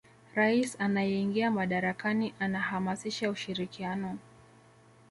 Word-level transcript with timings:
rais 0.35 0.75
anayeingia 0.81 1.51
madarakani 1.51 2.33
anahamasisha 2.39 3.29
ushirikiano 3.29 4.17